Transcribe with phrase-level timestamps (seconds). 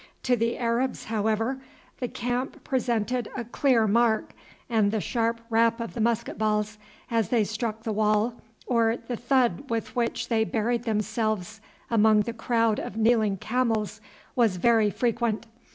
[0.23, 1.61] To the Arabs, however,
[1.99, 4.33] the camp presented a clear mark,
[4.67, 6.79] and the sharp rap of the musketballs
[7.11, 11.61] as they struck the wall, or the thud with which they buried themselves
[11.91, 14.01] among the crowd of kneeling camels,
[14.35, 15.45] was very frequent.